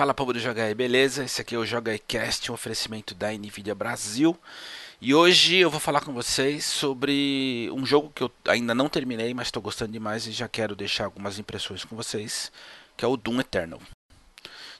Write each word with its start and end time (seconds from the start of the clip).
Fala 0.00 0.14
povo 0.14 0.32
do 0.32 0.40
aí, 0.62 0.74
beleza? 0.74 1.24
Esse 1.24 1.42
aqui 1.42 1.54
é 1.54 1.58
o 1.58 1.66
Joga 1.66 1.98
Cast, 1.98 2.50
um 2.50 2.54
oferecimento 2.54 3.14
da 3.14 3.30
Nvidia 3.32 3.74
Brasil. 3.74 4.34
E 4.98 5.14
hoje 5.14 5.56
eu 5.56 5.68
vou 5.68 5.78
falar 5.78 6.00
com 6.00 6.14
vocês 6.14 6.64
sobre 6.64 7.68
um 7.70 7.84
jogo 7.84 8.10
que 8.14 8.22
eu 8.22 8.32
ainda 8.46 8.74
não 8.74 8.88
terminei, 8.88 9.34
mas 9.34 9.48
estou 9.48 9.62
gostando 9.62 9.92
demais 9.92 10.26
e 10.26 10.32
já 10.32 10.48
quero 10.48 10.74
deixar 10.74 11.04
algumas 11.04 11.38
impressões 11.38 11.84
com 11.84 11.94
vocês, 11.94 12.50
que 12.96 13.04
é 13.04 13.08
o 13.08 13.14
Doom 13.14 13.40
Eternal. 13.40 13.78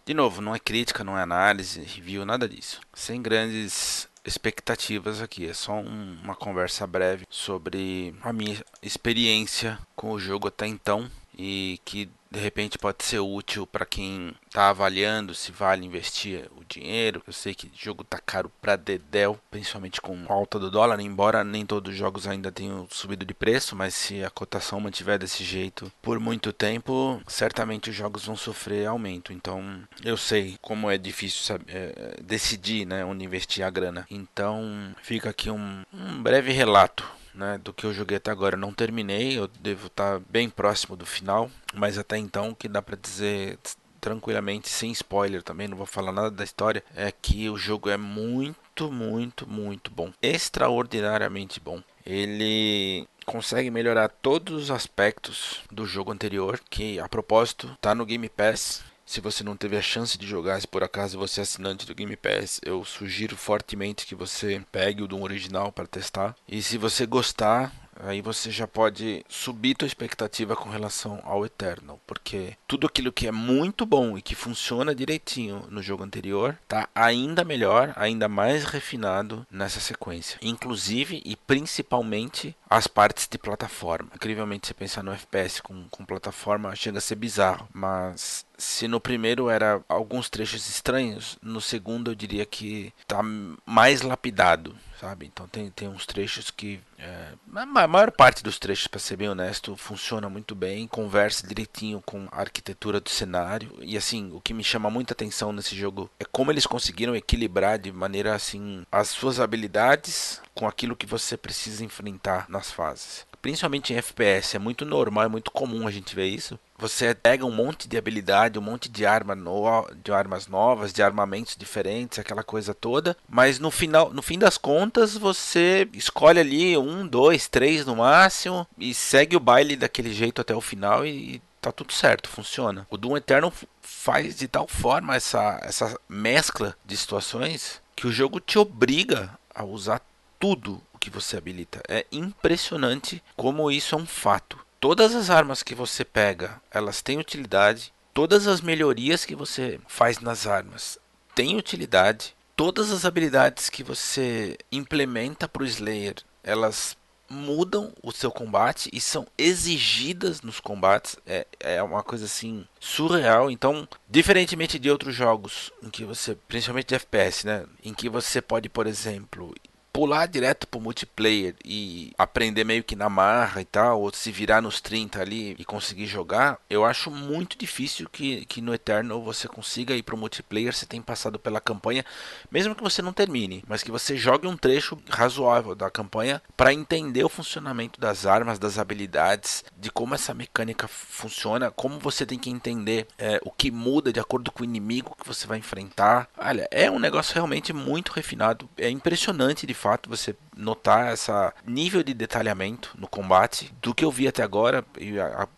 De 0.06 0.14
novo, 0.14 0.40
não 0.40 0.54
é 0.54 0.58
crítica, 0.58 1.04
não 1.04 1.18
é 1.18 1.22
análise, 1.22 1.82
review, 1.82 2.24
nada 2.24 2.48
disso. 2.48 2.80
Sem 2.94 3.20
grandes 3.20 4.08
expectativas 4.24 5.20
aqui, 5.20 5.46
é 5.46 5.52
só 5.52 5.74
um, 5.74 6.16
uma 6.24 6.34
conversa 6.34 6.86
breve 6.86 7.26
sobre 7.28 8.14
a 8.22 8.32
minha 8.32 8.64
experiência 8.82 9.78
com 9.94 10.12
o 10.12 10.18
jogo 10.18 10.48
até 10.48 10.66
então 10.66 11.10
e 11.38 11.78
que 11.84 12.08
de 12.30 12.38
repente 12.38 12.78
pode 12.78 13.02
ser 13.02 13.18
útil 13.18 13.66
para 13.66 13.84
quem 13.84 14.34
está 14.46 14.68
avaliando 14.68 15.34
se 15.34 15.50
vale 15.50 15.84
investir 15.84 16.48
o 16.56 16.64
dinheiro. 16.64 17.22
Eu 17.26 17.32
sei 17.32 17.54
que 17.54 17.66
o 17.66 17.70
jogo 17.74 18.04
tá 18.04 18.18
caro 18.18 18.50
para 18.60 18.76
dedéu, 18.76 19.38
principalmente 19.50 20.00
com 20.00 20.16
a 20.28 20.32
alta 20.32 20.58
do 20.58 20.70
dólar, 20.70 21.00
embora 21.00 21.42
nem 21.42 21.66
todos 21.66 21.92
os 21.92 21.98
jogos 21.98 22.26
ainda 22.26 22.52
tenham 22.52 22.86
subido 22.90 23.24
de 23.24 23.34
preço, 23.34 23.74
mas 23.74 23.94
se 23.94 24.24
a 24.24 24.30
cotação 24.30 24.80
mantiver 24.80 25.18
desse 25.18 25.42
jeito 25.42 25.90
por 26.00 26.20
muito 26.20 26.52
tempo, 26.52 27.20
certamente 27.26 27.90
os 27.90 27.96
jogos 27.96 28.26
vão 28.26 28.36
sofrer 28.36 28.86
aumento. 28.86 29.32
Então, 29.32 29.82
eu 30.04 30.16
sei 30.16 30.56
como 30.60 30.90
é 30.90 30.96
difícil 30.96 31.42
saber, 31.42 31.64
é, 31.68 32.16
decidir, 32.22 32.86
né, 32.86 33.04
onde 33.04 33.24
investir 33.24 33.64
a 33.64 33.70
grana. 33.70 34.06
Então, 34.08 34.94
fica 35.02 35.30
aqui 35.30 35.50
um, 35.50 35.82
um 35.92 36.22
breve 36.22 36.52
relato 36.52 37.19
né, 37.34 37.58
do 37.58 37.72
que 37.72 37.84
eu 37.84 37.92
joguei 37.92 38.16
até 38.16 38.30
agora. 38.30 38.56
Eu 38.56 38.60
não 38.60 38.72
terminei, 38.72 39.38
eu 39.38 39.46
devo 39.46 39.86
estar 39.86 40.20
bem 40.28 40.48
próximo 40.48 40.96
do 40.96 41.06
final, 41.06 41.50
mas 41.74 41.98
até 41.98 42.16
então 42.16 42.50
o 42.50 42.54
que 42.54 42.68
dá 42.68 42.82
para 42.82 42.96
dizer 42.96 43.58
tranquilamente, 44.00 44.68
sem 44.68 44.90
spoiler 44.92 45.42
também, 45.42 45.68
não 45.68 45.76
vou 45.76 45.86
falar 45.86 46.10
nada 46.10 46.30
da 46.30 46.42
história, 46.42 46.82
é 46.96 47.12
que 47.12 47.50
o 47.50 47.56
jogo 47.56 47.90
é 47.90 47.96
muito, 47.96 48.90
muito, 48.90 49.46
muito 49.46 49.90
bom. 49.90 50.10
Extraordinariamente 50.22 51.60
bom. 51.60 51.82
Ele 52.04 53.06
consegue 53.26 53.70
melhorar 53.70 54.08
todos 54.08 54.64
os 54.64 54.70
aspectos 54.70 55.60
do 55.70 55.84
jogo 55.86 56.10
anterior, 56.10 56.58
que 56.70 56.98
a 56.98 57.08
propósito 57.08 57.70
está 57.74 57.94
no 57.94 58.06
Game 58.06 58.28
Pass. 58.28 58.82
Se 59.10 59.20
você 59.20 59.42
não 59.42 59.56
teve 59.56 59.76
a 59.76 59.82
chance 59.82 60.16
de 60.16 60.24
jogar, 60.24 60.60
se 60.60 60.68
por 60.68 60.84
acaso 60.84 61.18
você 61.18 61.40
é 61.40 61.42
assinante 61.42 61.84
do 61.84 61.96
Game 61.96 62.14
Pass, 62.14 62.60
eu 62.64 62.84
sugiro 62.84 63.36
fortemente 63.36 64.06
que 64.06 64.14
você 64.14 64.62
pegue 64.70 65.02
o 65.02 65.08
do 65.08 65.20
original 65.20 65.72
para 65.72 65.84
testar. 65.84 66.36
E 66.46 66.62
se 66.62 66.78
você 66.78 67.06
gostar, 67.06 67.72
aí 67.96 68.22
você 68.22 68.52
já 68.52 68.68
pode 68.68 69.24
subir 69.28 69.74
tua 69.74 69.88
expectativa 69.88 70.54
com 70.54 70.70
relação 70.70 71.20
ao 71.24 71.44
Eternal, 71.44 72.00
porque 72.06 72.56
tudo 72.68 72.86
aquilo 72.86 73.10
que 73.10 73.26
é 73.26 73.32
muito 73.32 73.84
bom 73.84 74.16
e 74.16 74.22
que 74.22 74.36
funciona 74.36 74.94
direitinho 74.94 75.66
no 75.68 75.82
jogo 75.82 76.04
anterior 76.04 76.56
tá 76.68 76.88
ainda 76.94 77.42
melhor, 77.42 77.92
ainda 77.96 78.28
mais 78.28 78.62
refinado 78.62 79.44
nessa 79.50 79.80
sequência. 79.80 80.38
Inclusive 80.40 81.20
e 81.24 81.34
principalmente 81.34 82.54
as 82.68 82.86
partes 82.86 83.26
de 83.28 83.36
plataforma. 83.36 84.10
Incrivelmente, 84.14 84.68
você 84.68 84.74
pensar 84.74 85.02
no 85.02 85.12
FPS 85.12 85.60
com, 85.60 85.88
com 85.90 86.04
plataforma 86.04 86.76
chega 86.76 86.98
a 86.98 87.00
ser 87.00 87.16
bizarro, 87.16 87.68
mas 87.74 88.46
se 88.60 88.86
no 88.86 89.00
primeiro 89.00 89.48
era 89.48 89.82
alguns 89.88 90.28
trechos 90.28 90.68
estranhos, 90.68 91.38
no 91.42 91.60
segundo 91.60 92.10
eu 92.10 92.14
diria 92.14 92.46
que 92.46 92.92
tá 93.06 93.20
mais 93.66 94.02
lapidado 94.02 94.76
sabe? 95.00 95.26
Então 95.26 95.48
tem, 95.48 95.70
tem 95.70 95.88
uns 95.88 96.04
trechos 96.04 96.50
que. 96.50 96.78
É, 96.98 97.32
a 97.56 97.64
maior 97.64 98.10
parte 98.10 98.42
dos 98.42 98.58
trechos, 98.58 98.86
para 98.86 99.00
ser 99.00 99.16
bem 99.16 99.30
honesto, 99.30 99.74
funciona 99.74 100.28
muito 100.28 100.54
bem, 100.54 100.86
conversa 100.86 101.46
direitinho 101.46 102.02
com 102.04 102.28
a 102.30 102.40
arquitetura 102.40 103.00
do 103.00 103.08
cenário. 103.08 103.72
E 103.80 103.96
assim, 103.96 104.30
o 104.34 104.40
que 104.40 104.52
me 104.52 104.62
chama 104.62 104.90
muita 104.90 105.14
atenção 105.14 105.52
nesse 105.52 105.74
jogo 105.74 106.10
é 106.20 106.24
como 106.24 106.52
eles 106.52 106.66
conseguiram 106.66 107.16
equilibrar 107.16 107.78
de 107.78 107.90
maneira 107.90 108.34
assim 108.34 108.84
as 108.92 109.08
suas 109.08 109.40
habilidades 109.40 110.42
com 110.54 110.68
aquilo 110.68 110.96
que 110.96 111.06
você 111.06 111.36
precisa 111.36 111.84
enfrentar 111.84 112.46
nas 112.50 112.70
fases 112.70 113.29
principalmente 113.40 113.92
em 113.92 113.96
FPS, 113.96 114.56
é 114.56 114.58
muito 114.58 114.84
normal, 114.84 115.24
é 115.24 115.28
muito 115.28 115.50
comum 115.50 115.86
a 115.86 115.90
gente 115.90 116.14
ver 116.14 116.26
isso. 116.26 116.58
Você 116.78 117.14
pega 117.14 117.44
um 117.44 117.50
monte 117.50 117.86
de 117.86 117.98
habilidade, 117.98 118.58
um 118.58 118.62
monte 118.62 118.88
de, 118.88 119.04
arma 119.04 119.34
no, 119.34 119.86
de 120.02 120.12
armas 120.12 120.46
novas, 120.46 120.92
de 120.92 121.02
armamentos 121.02 121.56
diferentes, 121.56 122.18
aquela 122.18 122.42
coisa 122.42 122.72
toda. 122.72 123.16
Mas 123.28 123.58
no 123.58 123.70
final, 123.70 124.12
no 124.12 124.22
fim 124.22 124.38
das 124.38 124.56
contas, 124.56 125.16
você 125.16 125.88
escolhe 125.92 126.40
ali 126.40 126.76
um, 126.76 127.06
dois, 127.06 127.48
três 127.48 127.84
no 127.84 127.96
máximo 127.96 128.66
e 128.78 128.94
segue 128.94 129.36
o 129.36 129.40
baile 129.40 129.76
daquele 129.76 130.12
jeito 130.12 130.40
até 130.40 130.54
o 130.54 130.60
final 130.60 131.04
e 131.04 131.42
tá 131.60 131.70
tudo 131.70 131.92
certo, 131.92 132.28
funciona. 132.28 132.86
O 132.90 132.96
Doom 132.96 133.18
Eternal 133.18 133.52
faz 133.82 134.36
de 134.36 134.48
tal 134.48 134.66
forma 134.66 135.14
essa, 135.14 135.60
essa 135.62 135.98
mescla 136.08 136.74
de 136.86 136.96
situações 136.96 137.82
que 137.94 138.06
o 138.06 138.12
jogo 138.12 138.40
te 138.40 138.58
obriga 138.58 139.38
a 139.54 139.62
usar 139.62 140.00
tudo 140.38 140.80
que 141.00 141.10
você 141.10 141.36
habilita. 141.36 141.82
É 141.88 142.06
impressionante 142.12 143.22
como 143.36 143.70
isso 143.70 143.94
é 143.94 143.98
um 143.98 144.06
fato. 144.06 144.58
Todas 144.78 145.14
as 145.14 145.30
armas 145.30 145.62
que 145.62 145.74
você 145.74 146.04
pega, 146.04 146.60
elas 146.70 147.02
têm 147.02 147.18
utilidade. 147.18 147.92
Todas 148.14 148.46
as 148.46 148.60
melhorias 148.60 149.24
que 149.24 149.34
você 149.34 149.80
faz 149.88 150.20
nas 150.20 150.46
armas 150.46 150.98
têm 151.34 151.56
utilidade. 151.56 152.36
Todas 152.54 152.90
as 152.90 153.04
habilidades 153.04 153.70
que 153.70 153.82
você 153.82 154.58
implementa 154.70 155.48
para 155.48 155.62
o 155.62 155.66
Slayer, 155.66 156.16
elas 156.44 156.96
mudam 157.30 157.92
o 158.02 158.10
seu 158.10 158.30
combate 158.30 158.90
e 158.92 159.00
são 159.00 159.26
exigidas 159.38 160.42
nos 160.42 160.58
combates. 160.58 161.16
É, 161.24 161.46
é 161.60 161.82
uma 161.82 162.02
coisa 162.02 162.24
assim 162.24 162.66
surreal. 162.80 163.50
Então, 163.50 163.88
diferentemente 164.08 164.78
de 164.78 164.90
outros 164.90 165.14
jogos 165.14 165.72
em 165.82 165.88
que 165.88 166.04
você, 166.04 166.34
principalmente 166.48 166.88
de 166.88 166.96
FPS, 166.96 167.46
né, 167.46 167.64
em 167.84 167.94
que 167.94 168.08
você 168.08 168.42
pode, 168.42 168.68
por 168.68 168.86
exemplo, 168.86 169.54
pular 169.92 170.26
direto 170.26 170.66
pro 170.66 170.80
multiplayer 170.80 171.54
e 171.64 172.12
aprender 172.16 172.64
meio 172.64 172.84
que 172.84 172.96
na 172.96 173.08
marra 173.08 173.60
e 173.60 173.64
tal, 173.64 174.00
ou 174.00 174.12
se 174.12 174.30
virar 174.30 174.60
nos 174.60 174.80
30 174.80 175.20
ali 175.20 175.56
e 175.58 175.64
conseguir 175.64 176.06
jogar, 176.06 176.58
eu 176.68 176.84
acho 176.84 177.10
muito 177.10 177.58
difícil 177.58 178.08
que, 178.08 178.44
que 178.46 178.60
no 178.60 178.74
Eternal 178.74 179.22
você 179.22 179.48
consiga 179.48 179.94
ir 179.94 180.02
pro 180.02 180.16
multiplayer, 180.16 180.74
você 180.74 180.86
tem 180.86 181.02
passado 181.02 181.38
pela 181.38 181.60
campanha, 181.60 182.04
mesmo 182.50 182.74
que 182.74 182.82
você 182.82 183.02
não 183.02 183.12
termine, 183.12 183.64
mas 183.66 183.82
que 183.82 183.90
você 183.90 184.16
jogue 184.16 184.46
um 184.46 184.56
trecho 184.56 184.98
razoável 185.08 185.74
da 185.74 185.90
campanha 185.90 186.42
para 186.56 186.72
entender 186.72 187.24
o 187.24 187.28
funcionamento 187.28 188.00
das 188.00 188.26
armas, 188.26 188.58
das 188.58 188.78
habilidades, 188.78 189.64
de 189.76 189.90
como 189.90 190.14
essa 190.14 190.34
mecânica 190.34 190.86
funciona, 190.88 191.70
como 191.70 191.98
você 191.98 192.24
tem 192.24 192.38
que 192.38 192.50
entender 192.50 193.06
é, 193.18 193.40
o 193.44 193.50
que 193.50 193.70
muda 193.70 194.12
de 194.12 194.20
acordo 194.20 194.52
com 194.52 194.62
o 194.62 194.64
inimigo 194.64 195.16
que 195.20 195.26
você 195.26 195.46
vai 195.46 195.58
enfrentar. 195.58 196.28
Olha, 196.36 196.68
é 196.70 196.90
um 196.90 196.98
negócio 196.98 197.34
realmente 197.34 197.72
muito 197.72 198.12
refinado, 198.12 198.68
é 198.76 198.88
impressionante 198.88 199.66
de 199.66 199.74
fato 199.80 200.10
você 200.10 200.36
notar 200.54 201.10
essa 201.10 201.54
nível 201.66 202.02
de 202.02 202.12
detalhamento 202.12 202.90
no 202.98 203.08
combate 203.08 203.72
do 203.80 203.94
que 203.94 204.04
eu 204.04 204.10
vi 204.10 204.28
até 204.28 204.42
agora 204.42 204.84
e 204.98 205.14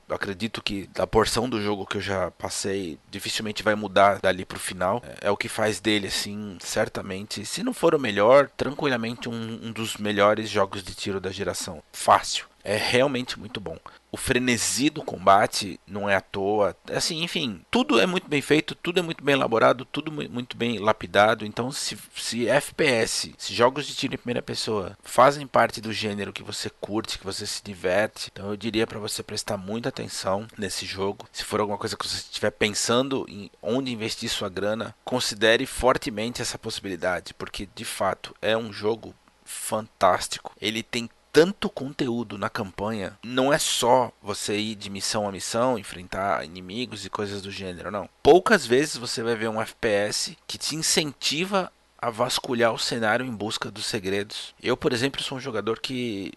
acredito 0.09 0.62
que 0.62 0.88
da 0.94 1.06
porção 1.06 1.49
do 1.49 1.60
jogo 1.60 1.87
que 1.87 1.97
eu 1.97 2.00
já 2.00 2.31
passei 2.31 2.99
dificilmente 3.10 3.65
vai 3.65 3.75
mudar 3.75 4.21
dali 4.21 4.44
pro 4.44 4.60
final. 4.60 5.03
É, 5.05 5.28
é 5.28 5.31
o 5.31 5.37
que 5.37 5.49
faz 5.49 5.81
dele 5.81 6.06
assim 6.06 6.56
certamente. 6.60 7.44
Se 7.44 7.65
não 7.65 7.75
for 7.75 7.94
o 7.94 7.99
melhor 7.99 8.49
tranquilamente 8.56 9.28
um, 9.28 9.60
um 9.65 9.72
dos 9.72 9.97
melhores 9.97 10.49
jogos 10.49 10.84
de 10.84 10.94
tiro 10.94 11.21
da 11.21 11.31
geração. 11.31 11.83
Fácil 11.93 12.52
é 12.65 12.77
realmente 12.77 13.39
muito 13.39 13.61
bom 13.61 13.78
o 14.12 14.17
frenesi 14.19 14.91
do 14.91 15.03
combate 15.03 15.81
não 15.87 16.09
é 16.09 16.15
à 16.15 16.21
toa. 16.21 16.77
Assim, 16.93 17.23
enfim, 17.23 17.65
tudo 17.71 17.99
é 17.99 18.05
muito 18.05 18.28
bem 18.28 18.43
feito, 18.43 18.75
tudo 18.75 19.00
é 19.00 19.03
muito 19.03 19.25
bem 19.25 19.34
elaborado, 19.34 19.87
tudo 19.87 20.12
muito 20.12 20.55
bem 20.55 20.78
lapidado. 20.78 21.47
Então, 21.47 21.72
se, 21.72 21.97
se 22.15 22.47
FPS, 22.47 23.34
se 23.39 23.55
jogos 23.55 23.87
de 23.87 23.95
tiro 23.95 24.15
em 24.15 24.19
primeira 24.19 24.43
pessoa 24.43 24.99
fazem 25.03 25.47
parte 25.47 25.81
do 25.81 25.95
gênero 25.95 26.33
que 26.33 26.43
você 26.43 26.69
curte, 26.69 27.19
que 27.19 27.25
você 27.25 27.47
se 27.47 27.65
diverte, 27.65 28.28
então 28.31 28.51
eu 28.51 28.56
diria 28.56 28.87
para 28.87 28.99
você 28.99 29.22
prestar 29.22 29.56
muita 29.56 29.89
atenção 29.89 30.47
nesse 30.59 30.84
jogo. 30.84 31.27
Se 31.33 31.43
for 31.43 31.61
alguma 31.61 31.78
coisa 31.78 31.97
que 31.97 32.06
você 32.06 32.17
estiver 32.17 32.51
pensando 32.51 33.25
em 33.31 33.51
onde 33.63 33.91
investir 33.91 34.28
sua 34.28 34.51
grana, 34.51 34.95
considere 35.03 35.65
fortemente 35.65 36.42
essa 36.42 36.59
possibilidade, 36.59 37.33
porque 37.33 37.66
de 37.75 37.84
fato 37.86 38.34
é 38.42 38.54
um 38.54 38.71
jogo 38.71 39.15
fantástico. 39.42 40.53
Ele 40.60 40.83
tem 40.83 41.09
tanto 41.33 41.71
conteúdo 41.71 42.37
na 42.37 42.51
campanha. 42.51 43.19
Não 43.25 43.53
é 43.53 43.59
só 43.59 44.13
você 44.23 44.57
ir 44.59 44.75
de 44.75 44.91
missão 44.91 45.27
a 45.27 45.33
missão, 45.33 45.79
enfrentar 45.79 46.45
inimigos 46.45 47.07
e 47.07 47.11
coisas 47.11 47.41
do 47.41 47.51
gênero, 47.51 47.91
não. 47.91 48.09
Poucas 48.23 48.67
vezes 48.67 48.97
você 48.97 49.23
vai 49.23 49.34
ver 49.34 49.49
um 49.49 49.61
FPS 49.61 50.37
que 50.47 50.59
te 50.59 50.77
incentiva 50.77 51.73
a 52.03 52.10
vasculhar 52.10 52.75
o 52.75 52.78
cenário 52.78 53.25
em 53.25 53.31
busca 53.31 53.71
dos 53.71 53.87
segredos. 53.87 54.53
Eu, 54.60 54.77
por 54.77 54.93
exemplo, 54.93 55.22
sou 55.22 55.39
um 55.39 55.41
jogador 55.41 55.78
que, 55.78 56.33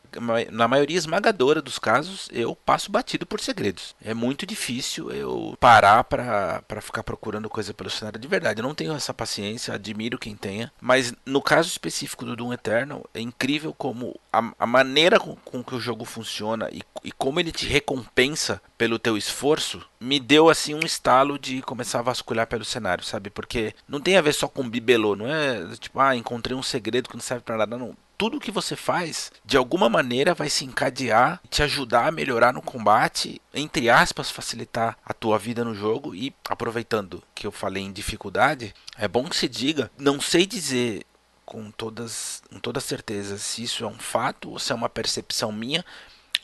na 0.51 0.67
maioria 0.67 0.95
esmagadora 0.95 1.59
dos 1.59 1.79
casos, 1.79 2.29
eu 2.31 2.55
passo 2.55 2.91
batido 2.91 3.25
por 3.25 3.39
segredos. 3.39 3.95
É 3.99 4.13
muito 4.13 4.45
difícil 4.45 5.11
eu 5.11 5.57
parar 5.59 6.03
para 6.03 6.81
ficar 6.81 7.01
procurando 7.01 7.49
coisa 7.49 7.73
pelo 7.73 7.89
cenário 7.89 8.19
de 8.19 8.27
verdade. 8.27 8.61
Eu 8.61 8.67
não 8.67 8.75
tenho 8.75 8.93
essa 8.93 9.11
paciência, 9.11 9.73
admiro 9.73 10.19
quem 10.19 10.35
tenha. 10.35 10.71
Mas 10.79 11.11
no 11.25 11.41
caso 11.41 11.67
específico 11.69 12.25
do 12.25 12.35
Doom 12.35 12.53
Eternal, 12.53 13.03
é 13.11 13.19
incrível 13.19 13.73
como 13.73 14.19
a, 14.31 14.53
a 14.59 14.67
maneira 14.67 15.19
com, 15.19 15.35
com, 15.37 15.63
que 15.63 15.73
o 15.73 15.79
jogo 15.79 16.05
funciona 16.05 16.69
e, 16.71 16.83
e 17.03 17.11
como 17.11 17.39
ele 17.39 17.51
te 17.51 17.65
recompensa 17.65 18.61
pelo 18.77 18.99
teu 18.99 19.17
esforço 19.17 19.81
me 19.99 20.19
deu 20.19 20.49
assim 20.49 20.75
um 20.75 20.85
estalo 20.85 21.39
de 21.39 21.61
começar 21.63 21.99
a 21.99 22.03
vasculhar 22.03 22.45
pelo 22.45 22.63
cenário, 22.63 23.03
sabe? 23.03 23.31
Porque 23.31 23.73
não 23.87 23.99
tem 23.99 24.17
a 24.17 24.21
ver 24.21 24.33
só 24.33 24.47
com 24.47 24.69
bibelô, 24.69 25.15
não 25.15 25.27
é 25.27 25.54
tipo, 25.79 25.99
ah, 25.99 26.15
encontrei 26.15 26.55
um 26.55 26.63
segredo 26.63 27.09
que 27.09 27.15
não 27.15 27.21
serve 27.21 27.43
para 27.43 27.57
nada, 27.57 27.77
não. 27.77 27.95
Tudo 28.17 28.39
que 28.39 28.51
você 28.51 28.77
faz, 28.77 29.31
de 29.43 29.57
alguma 29.57 29.89
maneira, 29.89 30.33
vai 30.33 30.49
se 30.49 30.63
encadear, 30.63 31.41
te 31.49 31.61
ajudar 31.61 32.07
a 32.07 32.11
melhorar 32.11 32.53
no 32.53 32.61
combate, 32.61 33.41
entre 33.53 33.89
aspas, 33.89 34.31
facilitar 34.31 34.97
a 35.05 35.13
tua 35.13 35.37
vida 35.37 35.65
no 35.65 35.75
jogo. 35.75 36.15
E 36.15 36.33
aproveitando 36.47 37.21
que 37.33 37.45
eu 37.45 37.51
falei 37.51 37.83
em 37.83 37.91
dificuldade, 37.91 38.73
é 38.97 39.07
bom 39.07 39.25
que 39.25 39.35
se 39.35 39.49
diga, 39.49 39.91
não 39.97 40.21
sei 40.21 40.45
dizer 40.45 41.05
com 41.45 41.69
todas, 41.71 42.41
com 42.49 42.59
toda 42.59 42.79
certeza 42.79 43.37
se 43.37 43.63
isso 43.63 43.83
é 43.83 43.87
um 43.87 43.99
fato 43.99 44.49
ou 44.49 44.59
se 44.59 44.71
é 44.71 44.75
uma 44.75 44.89
percepção 44.89 45.51
minha, 45.51 45.85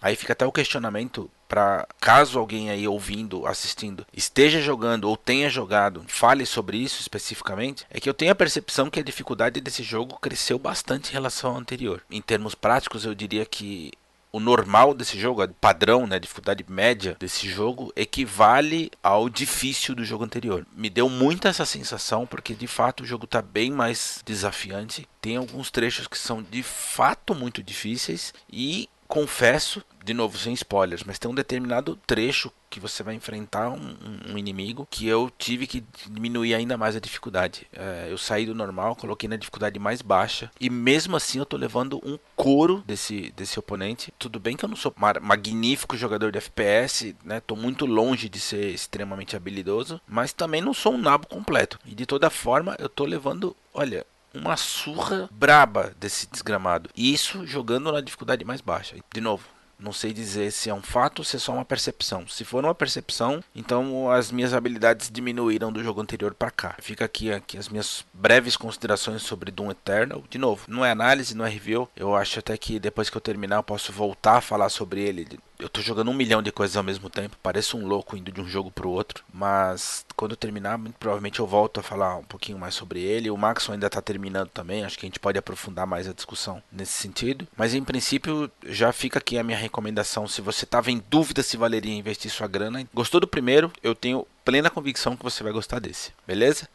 Aí 0.02 0.16
fica 0.16 0.34
até 0.34 0.46
o 0.46 0.52
questionamento 0.52 1.30
para 1.48 1.86
caso 2.00 2.40
alguém 2.40 2.70
aí 2.70 2.88
ouvindo, 2.88 3.46
assistindo, 3.46 4.06
esteja 4.14 4.62
jogando 4.62 5.04
ou 5.10 5.18
tenha 5.18 5.50
jogado, 5.50 6.04
fale 6.08 6.46
sobre 6.46 6.78
isso 6.78 7.02
especificamente, 7.02 7.86
é 7.90 8.00
que 8.00 8.10
eu 8.10 8.14
tenho 8.14 8.32
a 8.32 8.36
percepção 8.36 8.90
que 8.90 9.02
a 9.02 9.04
dificuldade 9.04 9.60
desse 9.60 9.84
jogo 9.84 10.18
cresceu 10.20 10.58
bastante 10.58 11.10
em 11.10 11.14
relação 11.14 11.52
ao 11.52 11.58
anterior. 11.58 12.02
Em 12.10 12.22
termos 12.22 12.56
práticos, 12.56 13.04
eu 13.04 13.14
diria 13.14 13.46
que 13.46 13.92
o 14.32 14.40
normal 14.40 14.94
desse 14.94 15.20
jogo, 15.20 15.44
o 15.44 15.50
padrão, 15.50 16.08
né, 16.08 16.18
dificuldade 16.18 16.66
média 16.70 17.18
desse 17.20 17.50
jogo, 17.50 17.92
equivale 17.96 18.90
ao 19.04 19.28
difícil 19.28 19.94
do 19.94 20.06
jogo 20.06 20.24
anterior. 20.24 20.66
Me 20.74 20.90
deu 20.90 21.10
muito 21.10 21.48
essa 21.48 21.66
sensação, 21.66 22.26
porque 22.26 22.54
de 22.54 22.68
fato 22.68 23.04
o 23.04 23.06
jogo 23.06 23.26
está 23.26 23.42
bem 23.42 23.72
mais 23.72 24.22
desafiante. 24.26 25.08
Tem 25.20 25.36
alguns 25.36 25.70
trechos 25.70 26.08
que 26.08 26.18
são 26.18 26.42
de 26.42 26.64
fato 26.64 27.36
muito 27.36 27.62
difíceis 27.62 28.34
e 28.52 28.90
confesso, 29.12 29.84
de 30.06 30.14
novo, 30.14 30.38
sem 30.38 30.54
spoilers, 30.54 31.04
mas 31.04 31.20
tem 31.20 31.30
um 31.30 31.36
determinado 31.36 32.00
trecho 32.08 32.50
que 32.70 32.80
você 32.80 33.04
vai 33.04 33.14
enfrentar 33.14 33.70
um, 33.70 33.98
um 34.30 34.38
inimigo 34.38 34.88
que 34.90 35.06
eu 35.06 35.30
tive 35.38 35.68
que 35.68 35.84
diminuir 36.10 36.56
ainda 36.56 36.78
mais 36.78 36.96
a 36.96 37.00
dificuldade. 37.02 37.68
É, 37.74 38.08
eu 38.10 38.18
saí 38.18 38.46
do 38.46 38.56
normal, 38.56 38.96
coloquei 38.96 39.28
na 39.28 39.36
dificuldade 39.36 39.78
mais 39.78 40.02
baixa 40.02 40.50
e 40.58 40.70
mesmo 40.70 41.18
assim 41.18 41.40
eu 41.40 41.46
tô 41.46 41.58
levando 41.58 42.00
um 42.06 42.18
couro 42.38 42.82
desse, 42.88 43.34
desse 43.36 43.60
oponente. 43.60 44.14
Tudo 44.18 44.40
bem 44.40 44.56
que 44.56 44.64
eu 44.64 44.70
não 44.70 44.78
sou 44.78 44.96
magnífico 45.22 45.98
jogador 45.98 46.32
de 46.32 46.38
FPS, 46.38 47.14
né? 47.26 47.42
Tô 47.42 47.58
muito 47.58 47.86
longe 47.86 48.30
de 48.30 48.40
ser 48.40 48.74
extremamente 48.74 49.36
habilidoso, 49.36 50.00
mas 50.08 50.32
também 50.32 50.62
não 50.62 50.74
sou 50.74 50.94
um 50.94 50.98
nabo 50.98 51.28
completo. 51.28 51.78
E 51.86 51.94
de 51.94 52.06
toda 52.06 52.30
forma 52.30 52.78
eu 52.80 52.88
tô 52.88 53.04
levando, 53.04 53.54
olha, 53.74 54.06
uma 54.34 54.58
surra 54.58 55.30
braba 55.32 55.94
desse 56.00 56.28
desgramado. 56.28 56.90
E 56.96 57.14
isso 57.14 57.46
jogando 57.46 57.92
na 57.92 58.02
dificuldade 58.02 58.46
mais 58.46 58.62
baixa. 58.62 58.96
De 59.14 59.22
novo, 59.22 59.46
não 59.82 59.92
sei 59.92 60.14
dizer 60.14 60.52
se 60.52 60.70
é 60.70 60.74
um 60.74 60.82
fato 60.82 61.20
ou 61.20 61.26
se 61.26 61.36
é 61.36 61.40
só 61.40 61.54
uma 61.54 61.66
percepção. 61.66 62.28
Se 62.28 62.46
for 62.46 62.64
uma 62.64 62.76
percepção, 62.76 63.44
então 63.56 64.12
as 64.12 64.32
minhas 64.32 64.54
habilidades 64.54 65.10
diminuíram 65.12 65.72
do 65.72 65.84
jogo 65.84 66.02
anterior 66.02 66.36
para 66.36 66.52
cá. 66.52 66.76
Fica 66.80 67.04
aqui, 67.04 67.32
aqui 67.32 67.58
as 67.58 67.68
minhas 67.68 68.06
breves 68.14 68.56
considerações 68.56 69.24
sobre 69.24 69.52
Doom 69.52 69.72
Eternal. 69.72 70.24
De 70.30 70.38
novo, 70.38 70.66
não 70.68 70.86
é 70.86 70.92
análise, 70.92 71.36
não 71.36 71.46
é 71.46 71.50
review. 71.50 71.90
Eu 71.96 72.16
acho 72.16 72.40
até 72.40 72.56
que 72.58 72.80
depois 72.80 73.10
que 73.10 73.18
eu 73.18 73.22
terminar 73.22 73.58
eu 73.58 73.64
posso 73.64 73.92
voltar 73.92 74.38
a 74.38 74.42
falar 74.42 74.70
sobre 74.70 75.02
ele 75.02 75.40
eu 75.62 75.70
tô 75.70 75.80
jogando 75.80 76.10
um 76.10 76.14
milhão 76.14 76.42
de 76.42 76.52
coisas 76.52 76.76
ao 76.76 76.84
mesmo 76.84 77.10
tempo, 77.10 77.38
pareço 77.42 77.78
um 77.78 77.86
louco 77.86 78.18
indo 78.18 78.32
de 78.32 78.42
um 78.42 78.48
jogo 78.48 78.72
pro 78.72 78.90
outro, 78.90 79.24
mas 79.32 80.04
quando 80.16 80.32
eu 80.32 80.38
terminar, 80.38 80.78
muito 80.78 80.96
provavelmente 80.98 81.40
eu 81.40 81.46
volto 81.46 81.80
a 81.80 81.84
falar 81.84 82.18
um 82.18 82.24
pouquinho 82.24 82.58
mais 82.58 82.74
sobre 82.74 83.00
ele. 83.00 83.30
O 83.30 83.38
Max 83.38 83.70
ainda 83.70 83.90
tá 83.90 84.02
terminando 84.02 84.50
também, 84.50 84.84
acho 84.84 84.98
que 84.98 85.06
a 85.06 85.08
gente 85.08 85.20
pode 85.20 85.38
aprofundar 85.38 85.86
mais 85.86 86.08
a 86.08 86.14
discussão 86.14 86.62
nesse 86.72 86.94
sentido, 86.94 87.48
mas 87.56 87.76
em 87.76 87.84
princípio 87.84 88.52
já 88.66 88.92
fica 88.92 89.20
aqui 89.20 89.38
a 89.38 89.44
minha 89.44 89.58
recomendação, 89.58 90.28
se 90.28 90.42
você 90.42 90.66
tava 90.66 90.92
em 90.92 91.02
dúvida 91.10 91.44
se 91.44 91.58
valeria 91.58 91.94
investir 91.94 92.32
sua 92.32 92.48
grana, 92.48 92.86
gostou 92.94 93.22
do 93.22 93.28
primeiro, 93.28 93.72
eu 93.84 93.94
tenho 93.94 94.28
plena 94.44 94.70
convicção 94.70 95.16
que 95.16 95.24
você 95.24 95.44
vai 95.44 95.54
gostar 95.54 95.80
desse, 95.80 96.12
beleza? 96.26 96.68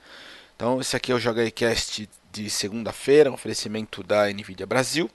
Então 0.54 0.80
esse 0.80 0.96
aqui 0.96 1.10
é 1.10 1.14
o 1.14 1.18
Joga 1.18 1.50
Cast 1.50 2.08
de 2.32 2.48
segunda-feira, 2.48 3.30
um 3.30 3.34
oferecimento 3.34 4.02
da 4.02 4.28
Nvidia 4.28 4.66
Brasil. 4.66 5.10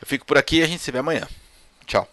Eu 0.00 0.06
fico 0.06 0.26
por 0.26 0.36
aqui 0.36 0.56
e 0.56 0.62
a 0.62 0.66
gente 0.66 0.82
se 0.82 0.90
vê 0.90 0.98
amanhã. 0.98 1.26
Tchau. 1.86 2.08